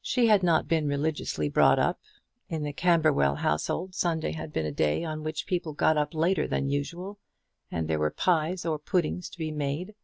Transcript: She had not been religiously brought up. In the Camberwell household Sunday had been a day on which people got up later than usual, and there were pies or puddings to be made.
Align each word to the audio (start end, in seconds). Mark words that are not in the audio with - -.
She 0.00 0.28
had 0.28 0.42
not 0.42 0.66
been 0.66 0.88
religiously 0.88 1.50
brought 1.50 1.78
up. 1.78 2.00
In 2.48 2.62
the 2.62 2.72
Camberwell 2.72 3.34
household 3.34 3.94
Sunday 3.94 4.32
had 4.32 4.50
been 4.50 4.64
a 4.64 4.72
day 4.72 5.04
on 5.04 5.22
which 5.22 5.44
people 5.44 5.74
got 5.74 5.98
up 5.98 6.14
later 6.14 6.46
than 6.48 6.70
usual, 6.70 7.18
and 7.70 7.86
there 7.86 7.98
were 7.98 8.08
pies 8.10 8.64
or 8.64 8.78
puddings 8.78 9.28
to 9.28 9.36
be 9.36 9.50
made. 9.52 9.94